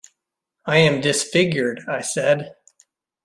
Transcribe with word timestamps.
'I 0.65 0.77
am 0.79 1.01
disfigured,' 1.01 1.83
I 1.87 2.01
said. 2.01 2.55